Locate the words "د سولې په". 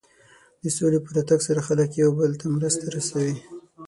0.63-1.09